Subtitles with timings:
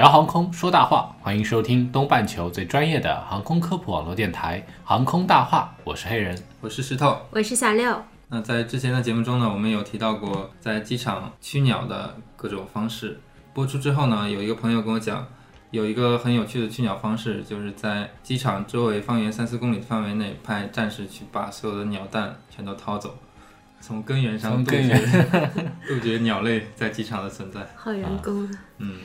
[0.00, 6.34] 聊航空说大话，欢迎收听东半球最专业的航空科普网络电台《航空大话》，我是黑人。
[6.62, 7.20] 我是石头。
[7.30, 13.20] 我是小六，那在之前的节目中呢，我们有提到过在机场驱鸟的各种方式。
[13.52, 15.28] 播出之后呢，有一个朋友跟我讲，
[15.70, 23.14] 有一个很有趣的驱鸟方式，就是在机场周围方圆三四公里范围内派战士去把所有的鸟蛋全都掏走，
[23.82, 24.98] 从根源上杜绝
[25.86, 27.60] 杜绝鸟类在机场的存在。
[27.76, 28.50] 好人工啊！
[28.78, 28.96] 嗯。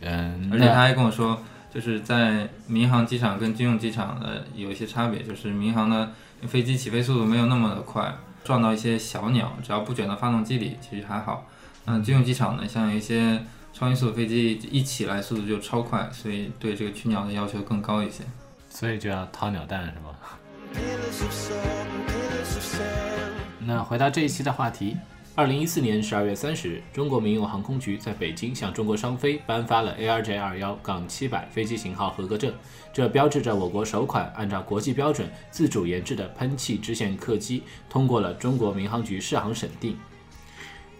[0.00, 6.10] 嗯，而且他还跟我说，就是在民航机场跟军用机场的有一些差别，就是民航的
[6.46, 11.46] 飞机起飞速度没有那么的快，撞到一些小鸟，只要不卷到发动机里，其实还好。
[11.86, 18.24] 嗯，军用机场呢，像一些超音速飞机一起来速度就超快，所以对这个驱鸟的要求更高一些。
[18.68, 20.14] 所以就要掏鸟蛋是吗？
[23.60, 24.96] 那回到这一期的话题，
[25.38, 32.54] 二零一四年十二月三十日，中国民用航空局在北京向中国商飞颁发了 ARJ 二幺杠七百飞机型号合格证，
[32.90, 39.94] 这标志着我国首款按照国际标准自主研制的喷气支线客机通过了中国民航局试航审定。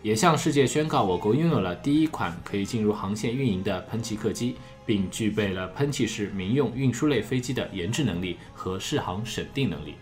[0.02, 9.94] 也向世界宣告，我国拥有了第一款可以进入航线运营的喷气客机，并具备了喷气式民用运输类飞机的研制能力和适航审定能力。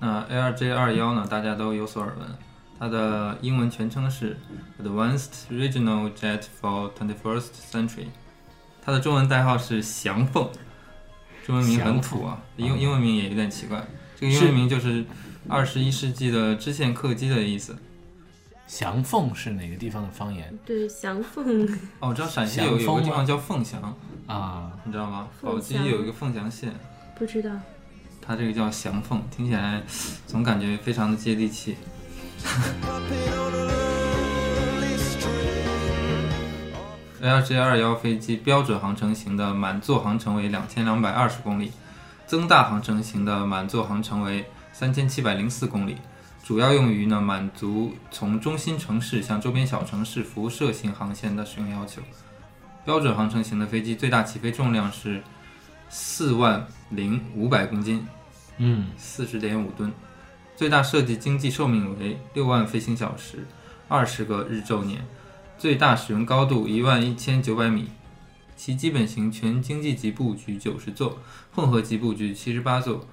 [0.00, 2.26] 那 ARJ 二幺呢，大家都有所耳闻，
[2.78, 4.36] 它的英文全称是
[4.82, 8.06] Advanced Regional Jet for Twenty First Century，
[8.82, 10.50] 它的中文代号是翔凤，
[11.44, 15.04] 中文名很土啊，英英文名也有点奇怪，这个英文名就是
[15.46, 17.76] 二十一世纪的支线客机的意思。
[18.66, 21.66] 翔凤是哪个地方的方言对，翔凤
[21.98, 23.82] 哦，我知道陕西有有个地方叫凤翔，
[24.28, 24.70] 啊？
[24.84, 25.28] 你知道吗？
[25.42, 26.72] 宝鸡有一个凤翔县，
[27.18, 27.50] 不知道。
[28.20, 29.82] 它这个叫翔凤，听起来
[30.26, 31.76] 总感觉非常的接地气。
[37.22, 41.70] LJ 二幺飞机标准航程型的满座航程为两千两百二十公里，
[42.26, 45.98] 增大航程型的满座航程为三千七百零四公里，
[46.42, 52.00] 主要用于呢满足从中心城市向周边小城市辐射性航线的使用要求。
[52.86, 55.22] 标准航程型的飞机最大起飞重量是
[55.90, 58.06] 四万零五百公斤，
[58.58, 59.92] 嗯，四十点五吨，
[60.56, 63.46] 最大设计经济寿命为六万飞行小时，
[63.88, 65.04] 二十个日昼年，
[65.58, 67.90] 最大使用高度一万一千九百米。
[68.56, 71.18] 其基本型全经济级布局九十座，
[71.54, 73.06] 混合级布局七十八座。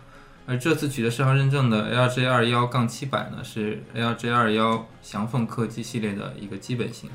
[0.45, 7.09] 而这次取得适航认证的 ARJ 二幺杠七百呢，是 ARJ 二幺翔凤客机系列的一个基本型。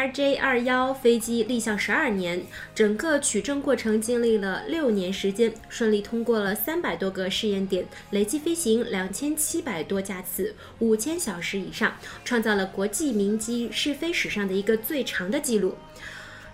[0.00, 2.42] RJ 二幺飞机立项十二年，
[2.74, 11.92] 整个取证过程经历了六年时间，顺利通过了三百多个试验点，累计飞行两千七百多架次，五千小时以上，
[12.24, 15.74] 创造了国际民机试飞史上的一个最长的记录。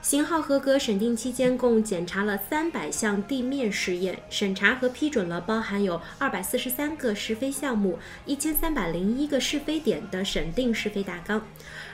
[0.03, 11.45] 型号合格审定期间，共检查了三百项地面试验，审查和批准了包含有二百四十三个试飞项目、一千三百零一个试飞点的审定试飞大纲。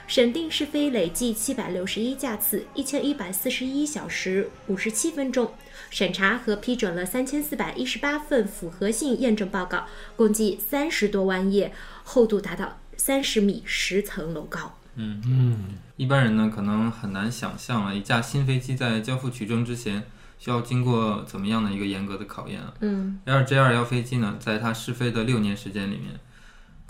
[0.05, 5.53] 审定试飞累计七百六十一架次，一千一百四十一小时五十七分钟，
[5.89, 14.77] 审查和批准了三千四百一十八份符合性验证报告，共计三十多万页，厚度达到三十米，十层楼高。
[14.95, 15.57] 嗯嗯
[15.97, 20.03] 一般人呢可能很难想象啊，一架新飞机在交付取证之前
[20.37, 22.71] 需要经过怎么样的一个严格的考验啊。
[22.81, 26.19] 嗯 ARJ 二幺飞机呢，在它试飞的六年时间里面，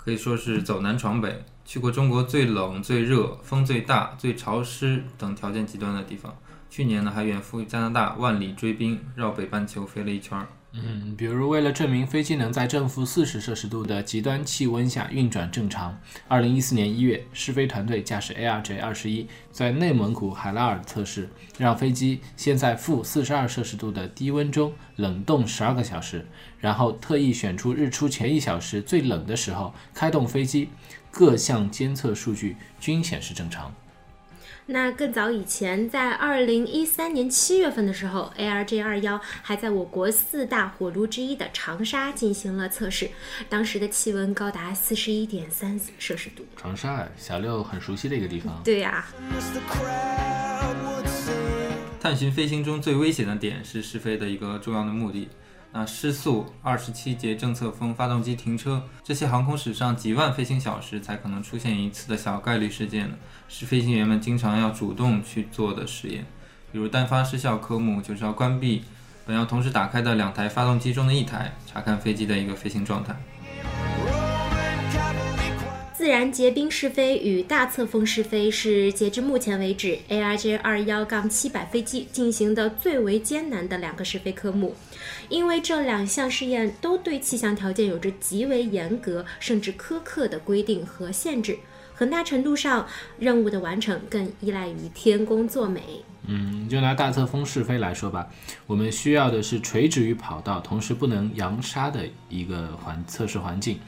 [0.04, 6.36] 可以说是走南闯北，去过中国最冷、最热、风最大、最潮湿等条件极端的地方。
[6.68, 10.46] 去年呢，还远赴加拿大万里追兵，绕北半球飞了一圈儿。
[10.76, 21.28] 嗯，比如为了证明飞机能在正负四十摄氏度的极端气温下运转正常，二零一四年一月，试飞团队驾驶 ARJ 二十一在内蒙古海拉尔测试，
[21.58, 26.26] 让飞机先在负四十二摄氏度的低温中冷冻十二个小时，
[26.58, 30.70] 然后特意选出日出前一小时最冷的时候开动飞机，
[31.12, 33.72] 各项监测数据均显示正常。
[34.66, 43.10] 那更早以前，在二零一三年七月份的时候，ARJ 二幺还在我国四大火炉之一的长沙进行了测试，
[43.50, 46.46] 当时的气温高达四十一点三摄氏度。
[46.56, 48.58] 长沙，小六很熟悉的一个地方。
[48.64, 49.04] 对呀、
[52.00, 55.28] 探寻飞行中最危险的点是试飞的一个重要的目的。
[55.76, 63.16] 那失速、二十七节正侧风、发动机停车，这些航空史上几万飞行小时才可能出现一次的小概率事件呢，
[63.48, 66.24] 是飞行员们经常要主动去做的实验。
[66.70, 68.84] 比如单发失效科目，就是要关闭
[69.26, 73.16] 本要同时打开的两台发动机中的一台，查看飞机的一个飞行状态。
[76.04, 84.76] 自然结冰试飞与大侧风试飞是截至目前为止 ARJ 二幺杠七百飞机进行的最为艰难的两个试飞科目，
[85.30, 91.56] 因为这两项试验都对气象条件有着极为严格甚至苛刻的规定和限制，
[91.94, 92.86] 很大程度上
[93.18, 95.80] 任务的完成更依赖于天公作美。
[96.26, 98.26] 嗯，就拿大侧风试飞来说吧，
[98.66, 103.78] 我们需要的是垂直于跑道，同时不能扬沙的一个环测试环境，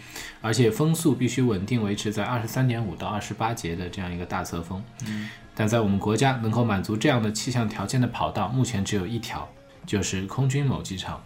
[0.40, 4.82] 而且风速必须稳定维持在二十三点五到二十八节的这样一个大侧风。
[5.06, 9.48] 嗯，但在我们国家能够满足这样的气象条件的跑道，目前只有一条，
[9.86, 11.22] 就是空军某机场。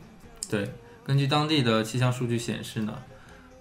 [0.48, 0.70] 对，
[1.04, 2.94] 根据当地的气象数据显示呢，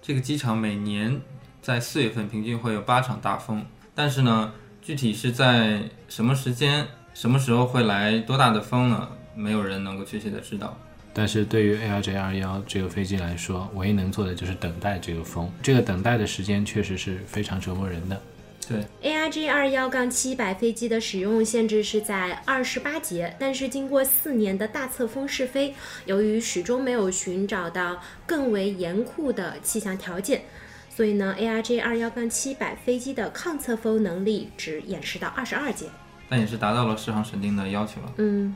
[0.00, 1.20] 这个机场每年
[1.60, 6.86] 在四月份平均会有八场大风，但是呢，具体是在什么时间、
[7.20, 9.06] 什么时候会来多大的风呢？
[9.34, 10.74] 没有人能够确切的知道。
[11.12, 15.52] 但是对于 ARJ 二幺这个飞机来说，唯一能做的就是等待这个风。
[15.62, 18.18] 这个等待的时间确实是非常折磨人的。
[18.66, 25.74] 对，ARJ 二幺杠七百飞机的使用限制是在二十八节，但是经过四年的大侧风试飞，
[26.06, 30.40] 由于始终没有寻找到更为严酷的气象条件，
[30.88, 35.84] 所以呢，ARJ 二幺杠七百飞机的抗侧风能力只演示到二十二节。
[36.30, 38.12] 但也是达到了适航审定的要求了。
[38.18, 38.54] 嗯，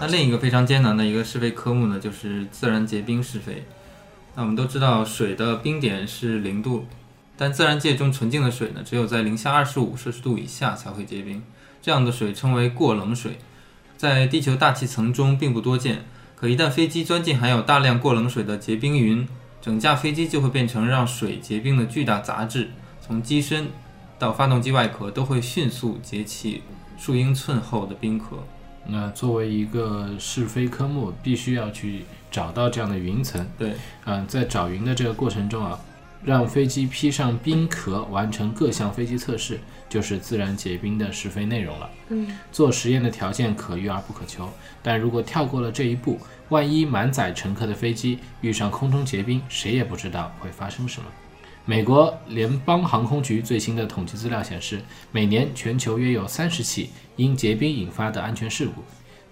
[0.00, 3.64] 那另一个非常艰难的一个试飞科目呢，就是自然结冰试飞。
[4.34, 6.86] 那我们都知道，水的冰点是零度，
[7.36, 11.40] 但自然界中纯净的水呢，只有在零下二十五摄氏度以下才会结冰。
[11.80, 13.38] 这样的水称为过冷水，
[13.96, 16.04] 在地球大气层中并不多见。
[16.34, 19.28] 可一旦飞机钻进含有大量过冷水的结冰云，
[19.62, 22.70] 整架飞机就会变成让水结冰的巨大杂质，
[23.00, 23.68] 从机身
[24.18, 26.62] 到发动机外壳都会迅速结起
[26.96, 28.38] 数英寸厚的冰壳。
[28.86, 33.46] 那作为一个试飞科目，必须要去找到这样的云层。
[33.56, 33.74] 对，
[34.04, 35.78] 嗯、在找云的这个过程中啊，
[36.22, 39.58] 让飞机披上冰壳，完成各项飞机测试，
[39.88, 41.90] 就是自然结冰的试飞内容了。
[42.10, 44.50] 嗯，做实验的条件可遇而不可求，
[44.82, 46.20] 但如果跳过了这一步，
[46.50, 51.08] 万一满载乘客的飞机遇上空中结冰，谁也不知道会发生什么。
[51.66, 58.82] 美国联邦航空局最新的统计资料显示，每年全球约有三十起因结冰引发的安全事故。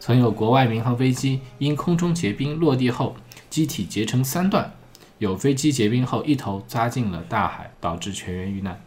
[0.00, 3.14] 曾有国外民航飞机因空中结冰落地后，
[3.50, 4.72] 机体结成三段，
[5.18, 8.82] 有飞机结冰后一头扎进了大海，导致全员遇难。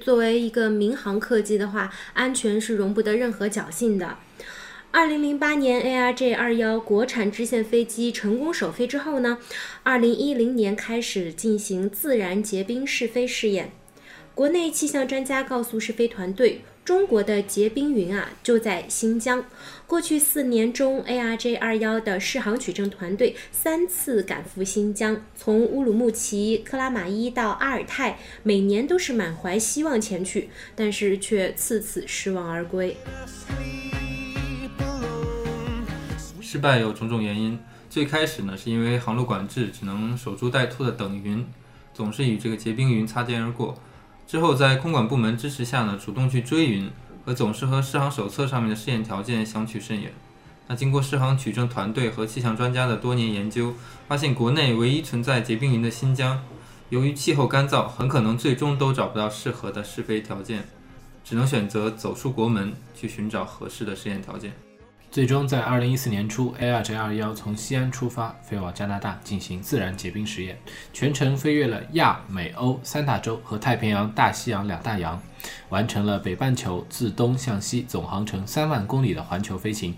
[0.00, 4.16] 作为一个民航客机的话，安全是容不得任何侥幸的。
[4.90, 9.38] 二零零八年 ARJ 二幺国产支线飞机成功首飞之后呢，
[9.82, 13.70] 二零一零年开始进行自然结冰试飞试验。
[14.34, 19.44] 国内气象专家告诉试飞团队，中国的结冰云啊就在新疆。
[19.86, 32.96] 过去四年中，ARJ 二幺的试航取证团队三次赶赴新疆，从乌鲁木齐、克拉玛依到阿尔泰，每年都是满怀希望前去，但是却次次失望而归。
[36.50, 37.58] 失败有种种原因，
[37.90, 41.46] 最开始呢是因为航路管制只能守株待兔的等云，
[41.92, 43.78] 总是与这个结冰云擦肩而过。
[44.26, 46.90] 之后在空管部门支持下呢，主动去追云，
[47.26, 50.10] 和总是和试航手册上面的试验条件相去甚远。
[50.68, 53.74] 那经过试航取证团队和气象专家的多年研究，
[54.08, 56.42] 发现国内唯一存在结冰云的新疆，
[56.88, 60.66] 由于气候干燥，很可能最终都找不到适合的试飞条件，
[61.22, 64.54] 只能选择走出国门去寻找合适的试验条件。
[65.10, 70.58] 最终在二零一四年初，ARJ 二幺从西安出发，飞往加拿大进行自然结冰实验，
[70.92, 75.20] 全程飞越了亚、美、欧三大洲和太平洋、大西洋两大洋，
[75.70, 79.94] 完成了北半球自东向西总航程三万公里的环球飞行。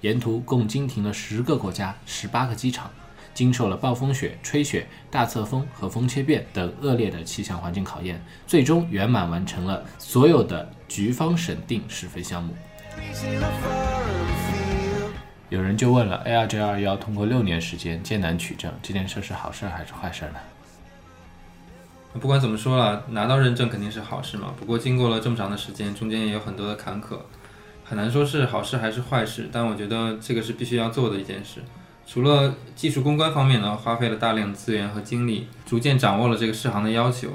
[0.00, 2.90] 沿途共经停了十个国家、十八个机场，
[3.34, 12.56] 经受了暴风雪、吹雪、大侧风和风切变等恶劣的气象环境考验，最终圆满完成了所有的局方审定试飞项目。
[15.56, 20.38] 有人就问了，ARJ 二幺通过六年时间艰难取证，这件事是好事还是坏事呢？
[22.20, 24.52] 不管怎么说了，拿到认证肯定是好事嘛。
[24.58, 27.16] 不过经过了这么长的时间，中间也有很多的坎坷，
[27.84, 29.48] 很难说是好事还是坏事。
[29.50, 31.62] 但我觉得这个是必须要做的一件事。
[32.06, 37.30] 除了技术攻关方面呢，花费了大量的资源和精力，逐渐掌握了这个适航的要求。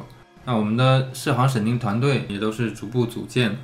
[0.46, 3.56] 那我们的适航审定团队也都是逐步组建的。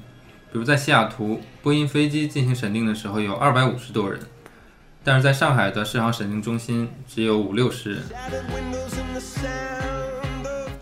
[0.52, 4.18] 比如在西雅图，波音飞机进行审定的时候有二百五十多人，
[5.04, 8.04] 但是在上海的适航审定中心只有五六十人。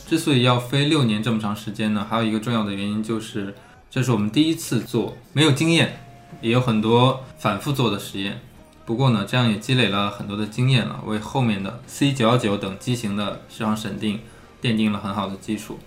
[0.08, 3.54] 之所以要飞六年这么长时间呢，还有一个重要的原因就是，
[3.90, 6.00] 这是我们第一次做，没有经验，
[6.42, 8.40] 也有很多反复做的实验。
[8.86, 14.20] 不过呢，这样也积累了很多的经验了，为后面的 C 九幺九等机型的适航审定
[14.62, 15.80] 奠定了很好的基础。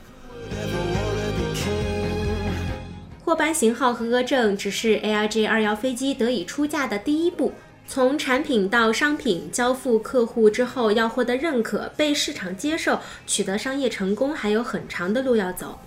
[3.24, 7.52] 获颁型号合格证只是 ARJ 二幺飞机得以出价的第一步，
[7.90, 15.80] 从产品到商品交付客户之后，要获得认可、被市场接受、取得商业成功，还有很长的路要走。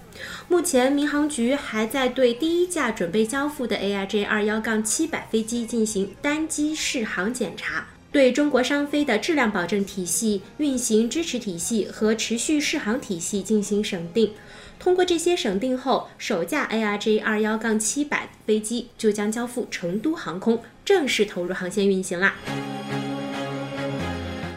[0.48, 14.34] 目前，民航局还在对第一架准备交付的 ARJ 二幺杠七百飞机进行单机试航检查，对中国商飞的质量保证体系、运行支持体系和持续试航体系进行审定。
[14.80, 20.60] 通过这些审定后，首架 ARJ 二幺杠七百飞机就将交付成都航空，
[20.92, 22.34] 正式投入航线运行啦。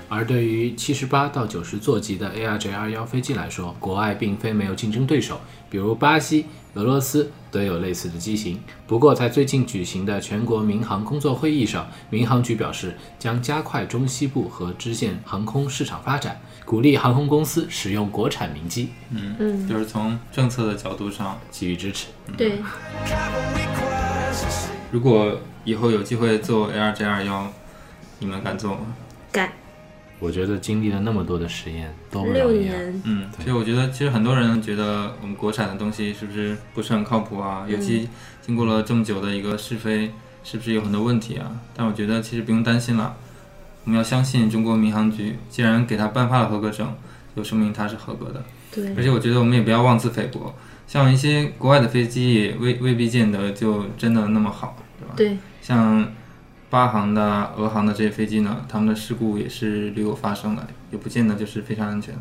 [0.09, 8.61] 而对于七十八到九十座级的 ARJ 二幺飞机来说，国外并非没有竞争对手，比如巴西、俄罗斯都有类似的机型。
[8.85, 18.89] 不过，在最近举行的全国民航工作会议上，民航局表示将加快中西部和支线航空市场发展，鼓励航空公司使用国产民机。
[19.11, 22.09] 嗯嗯，就是从政策的角度上给予支持。
[22.37, 22.59] 对。
[24.91, 27.53] 如果以后有机会做 ARJ 二幺，
[28.19, 28.81] 你们敢做吗？
[29.33, 29.51] 敢。
[30.21, 32.71] 我觉得经历了那么多的实验，都不容易。
[33.03, 37.67] 嗯，其实我觉得，其实很多人觉得我们国产的东西是不是不是很靠谱啊？
[37.69, 38.09] 尤其
[38.41, 41.51] 经过了这么久的一个试飞，是不是有很多问题啊？
[41.77, 43.17] 但我觉得其实不用担心了，
[43.85, 46.95] 我们要相信中国民航局，既然给他颁发了合格证，
[47.37, 48.43] 就说明他是合格的。
[48.73, 48.95] 对。
[48.97, 50.55] 而且我觉得我们也不要妄自菲薄，
[50.87, 55.15] 像一些国外的飞机也未未必见得就真的那么好，对吧？
[55.17, 55.39] 对。
[55.65, 56.07] 像。
[56.71, 62.13] 巴航的、俄航的这些飞机呢，他们的事故也是屡有发生的，也不见得就是非常安全。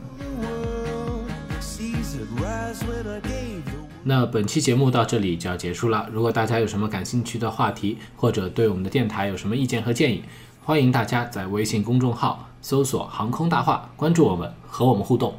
[4.04, 6.08] 那本期节目到这里就要结束了。
[6.14, 10.24] 如果大家有什么感兴趣的话题，或者对我们的电台有什么意见和建议，
[10.64, 15.34] 欢迎大家在微信公众号搜索“航空大话”，关注我们，和我们互动。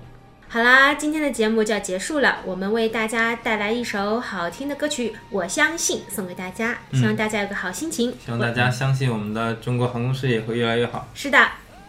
[0.49, 2.37] 好啦，今天的节目就要结束了。
[2.45, 8.13] 我们为大家带来一首好听的歌曲，我相信送给大家，希望大家有个好心情。
[8.25, 11.09] 希望大家相信我们的中国航空事业会越来越好。
[11.13, 11.39] 是的，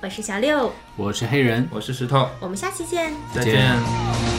[0.02, 4.35] 我是小六，我是黑人，我是石头，我们下期见，再见。